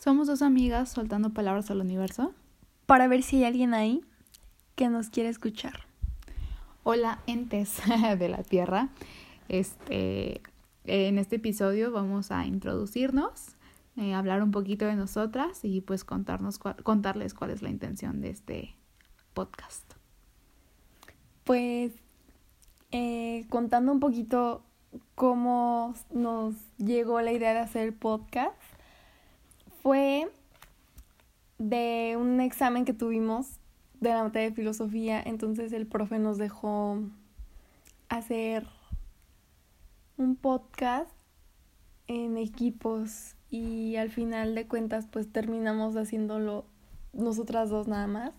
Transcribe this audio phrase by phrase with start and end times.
[0.00, 2.32] Somos dos amigas soltando palabras al universo.
[2.86, 4.00] Para ver si hay alguien ahí
[4.74, 5.80] que nos quiere escuchar.
[6.84, 7.82] Hola, entes
[8.18, 8.88] de la Tierra.
[9.50, 10.40] Este,
[10.84, 13.56] en este episodio vamos a introducirnos,
[13.98, 18.30] eh, hablar un poquito de nosotras y pues contarnos contarles cuál es la intención de
[18.30, 18.74] este
[19.34, 19.84] podcast.
[21.44, 21.92] Pues
[22.90, 24.64] eh, contando un poquito
[25.14, 28.56] cómo nos llegó la idea de hacer podcast
[29.82, 30.28] fue
[31.58, 33.58] de un examen que tuvimos
[34.00, 36.98] de la materia de filosofía, entonces el profe nos dejó
[38.08, 38.66] hacer
[40.16, 41.10] un podcast
[42.06, 46.64] en equipos y al final de cuentas pues terminamos haciéndolo
[47.12, 48.34] nosotras dos nada más.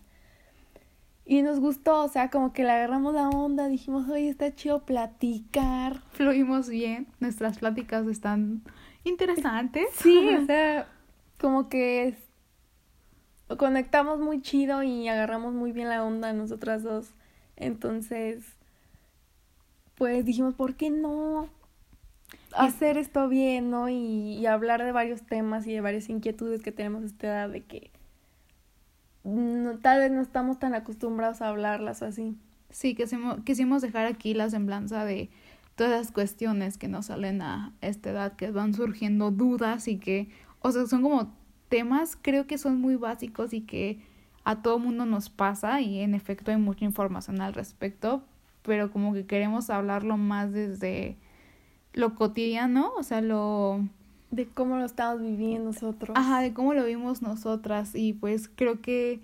[1.24, 4.84] Y nos gustó, o sea, como que le agarramos la onda, dijimos, oye, está chido
[4.86, 6.02] platicar.
[6.12, 8.64] Fluimos bien, nuestras pláticas están
[9.04, 9.88] interesantes.
[9.94, 10.88] Sí, o sea,
[11.42, 12.16] como que
[13.58, 17.16] conectamos muy chido y agarramos muy bien la onda nosotras dos.
[17.56, 18.46] Entonces,
[19.96, 21.50] pues dijimos, ¿por qué no
[22.56, 23.90] hacer esto bien, no?
[23.90, 27.64] Y, hablar de varios temas y de varias inquietudes que tenemos a esta edad de
[27.64, 27.90] que
[29.24, 32.38] no, tal vez no estamos tan acostumbrados a hablarlas así.
[32.70, 33.06] Sí, que
[33.44, 35.30] quisimos dejar aquí la semblanza de
[35.76, 40.30] todas las cuestiones que nos salen a esta edad, que van surgiendo dudas y que
[40.62, 41.34] o sea, son como
[41.70, 44.02] temas, creo que son muy básicos y que
[44.44, 48.24] a todo mundo nos pasa y en efecto hay mucha información al respecto,
[48.64, 51.18] pero como que queremos hablarlo más desde
[51.94, 53.88] lo cotidiano, o sea, lo...
[54.30, 56.18] De cómo lo estamos viviendo nosotros.
[56.18, 59.22] Ajá, de cómo lo vimos nosotras y pues creo que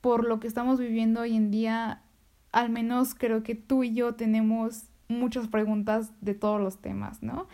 [0.00, 2.02] por lo que estamos viviendo hoy en día,
[2.50, 7.46] al menos creo que tú y yo tenemos muchas preguntas de todos los temas, ¿no?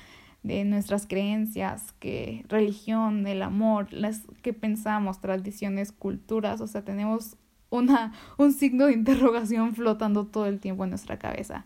[0.42, 7.36] De nuestras creencias, que religión, el amor, las que pensamos, tradiciones, culturas, o sea, tenemos
[7.70, 11.64] una un signo de interrogación flotando todo el tiempo en nuestra cabeza.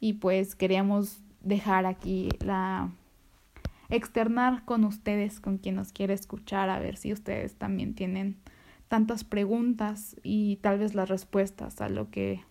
[0.00, 2.90] Y pues queríamos dejar aquí la
[3.88, 8.36] externar con ustedes, con quien nos quiere escuchar, a ver si ustedes también tienen
[8.88, 12.42] tantas preguntas y tal vez las respuestas a lo que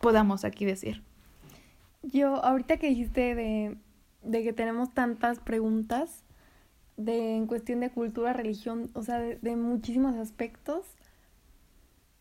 [0.00, 1.02] podamos aquí decir.
[2.02, 3.76] Yo, ahorita que dijiste de
[4.26, 6.24] de que tenemos tantas preguntas
[6.96, 10.86] de en cuestión de cultura, religión, o sea, de, muchísimos aspectos.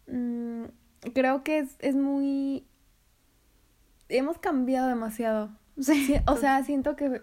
[0.08, 0.66] Mm,
[1.14, 2.66] creo que es, es muy...
[4.10, 5.50] Hemos cambiado demasiado.
[5.78, 7.22] Sí, o sea, siento que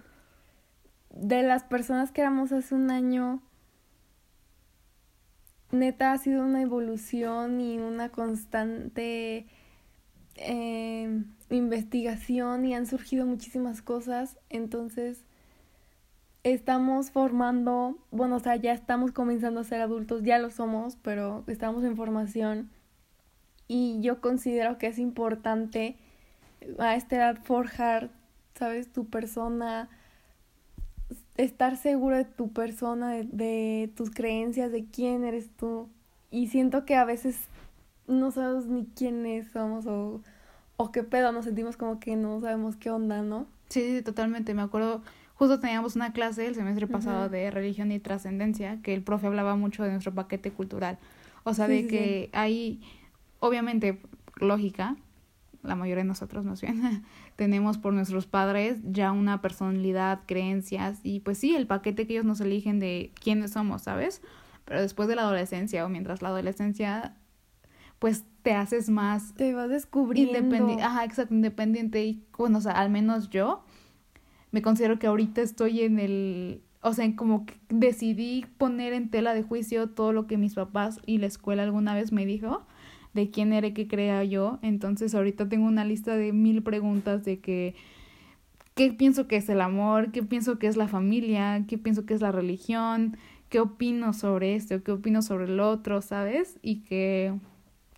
[1.09, 3.41] de las personas que éramos hace un año,
[5.70, 9.47] neta ha sido una evolución y una constante
[10.37, 14.38] eh, investigación y han surgido muchísimas cosas.
[14.50, 15.25] Entonces,
[16.44, 21.44] estamos formando, bueno, o sea, ya estamos comenzando a ser adultos, ya lo somos, pero
[21.47, 22.70] estamos en formación.
[23.69, 25.97] Y yo considero que es importante
[26.78, 28.10] a esta edad forjar,
[28.54, 28.93] ¿sabes?
[28.93, 29.88] Tu persona,
[31.37, 35.88] estar seguro de tu persona, de tus creencias, de quién eres tú.
[36.31, 37.37] Y siento que a veces
[38.07, 40.23] no sabemos ni quiénes somos o,
[40.77, 43.47] o qué pedo, nos sentimos como que no sabemos qué onda, ¿no?
[43.69, 44.55] Sí, sí, totalmente.
[44.55, 45.03] Me acuerdo,
[45.35, 49.57] justo teníamos una clase el semestre pasado de religión y trascendencia, que el profe hablaba
[49.57, 50.99] mucho de nuestro paquete cultural.
[51.45, 52.81] O sea, de que hay,
[53.41, 54.01] obviamente,
[54.37, 54.97] lógica,
[55.62, 57.05] la mayoría de nosotros más bien,
[57.37, 62.25] tenemos por nuestros padres ya una personalidad, creencias y pues sí, el paquete que ellos
[62.25, 64.23] nos eligen de quiénes somos, ¿sabes?
[64.65, 67.17] Pero después de la adolescencia o mientras la adolescencia
[68.03, 69.33] pues te haces más...
[69.35, 70.37] Te vas descubriendo.
[70.37, 72.05] Independiente, ajá, exacto, independiente.
[72.05, 73.63] Y bueno, o sea, al menos yo
[74.51, 76.62] me considero que ahorita estoy en el...
[76.81, 80.99] O sea, como que decidí poner en tela de juicio todo lo que mis papás
[81.07, 82.67] y la escuela alguna vez me dijo
[83.15, 84.59] de quién era que crea yo.
[84.62, 87.77] Entonces ahorita tengo una lista de mil preguntas de que
[88.75, 92.15] qué pienso que es el amor, qué pienso que es la familia, qué pienso que
[92.15, 93.17] es la religión,
[93.49, 96.59] qué opino sobre esto, qué opino sobre el otro, ¿sabes?
[96.62, 97.38] Y que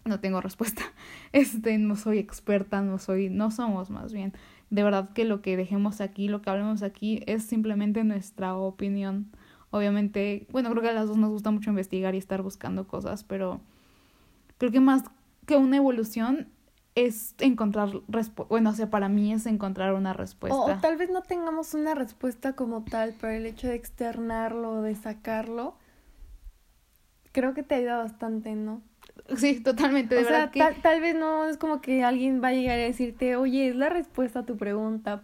[0.04, 0.82] no tengo respuesta.
[1.32, 4.32] Este, no soy experta, no soy, no somos más bien.
[4.70, 9.30] De verdad que lo que dejemos aquí, lo que hablemos aquí es simplemente nuestra opinión.
[9.70, 13.24] Obviamente, bueno, creo que a las dos nos gusta mucho investigar y estar buscando cosas,
[13.24, 13.60] pero
[14.58, 15.02] creo que más
[15.46, 16.48] que una evolución
[16.94, 17.90] es encontrar
[18.48, 20.56] bueno, o sea, para mí es encontrar una respuesta.
[20.56, 24.94] O, tal vez no tengamos una respuesta como tal, pero el hecho de externarlo, de
[24.94, 25.74] sacarlo,
[27.32, 28.80] creo que te ayuda bastante, ¿no?
[29.37, 30.14] Sí, totalmente.
[30.14, 32.82] De o verdad sea, tal, vez no es como que alguien va a llegar a
[32.82, 35.22] decirte, oye, es la respuesta a tu pregunta.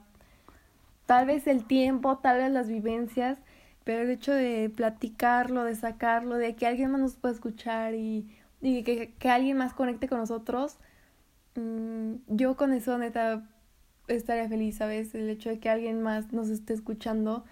[1.06, 3.38] Tal vez el tiempo, tal vez las vivencias
[3.84, 8.28] pero el hecho de platicarlo, de sacarlo, de que alguien más nos pueda escuchar y,
[8.60, 10.78] y que, que alguien más conecte con nosotros,
[11.56, 13.48] mm, yo con eso neta
[14.08, 15.14] estaría feliz, ¿sabes?
[15.14, 17.44] El hecho de que alguien más nos esté escuchando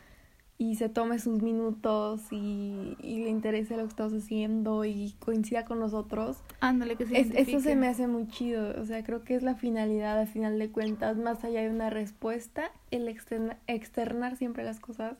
[0.60, 5.64] y se tome sus minutos y, y le interese lo que estamos haciendo y coincida
[5.64, 6.38] con nosotros.
[6.58, 8.74] Ándale, que es, Eso se me hace muy chido.
[8.80, 11.90] O sea, creo que es la finalidad, al final de cuentas, más allá de una
[11.90, 15.16] respuesta, el externar siempre las cosas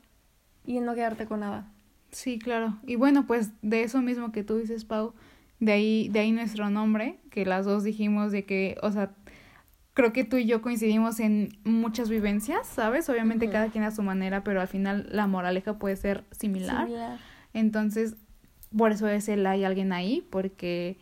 [0.65, 1.71] y no quedarte con nada.
[2.11, 2.77] Sí, claro.
[2.85, 5.13] Y bueno, pues de eso mismo que tú dices, Pau,
[5.61, 9.11] de ahí, de ahí nuestro nombre, que las dos dijimos de que, o sea,
[9.99, 13.09] creo que tú y yo coincidimos en muchas vivencias, ¿sabes?
[13.09, 16.87] Obviamente cada quien a su manera, pero al final la moraleja puede ser similar.
[17.53, 18.15] Entonces,
[18.77, 20.97] por eso es el hay alguien ahí, porque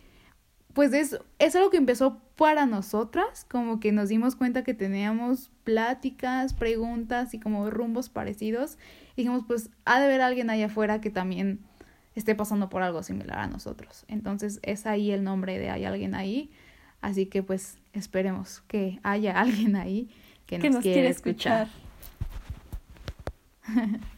[0.73, 5.51] pues es, es algo que empezó para nosotras, como que nos dimos cuenta que teníamos
[5.63, 8.79] pláticas, preguntas y como rumbos parecidos.
[9.15, 11.59] Y dijimos, pues ha de haber alguien ahí afuera que también
[12.15, 14.05] esté pasando por algo similar a nosotros.
[14.07, 16.49] Entonces es ahí el nombre de hay alguien ahí.
[17.01, 20.09] Así que pues esperemos que haya alguien ahí
[20.45, 21.67] que nos, quiera escuchar.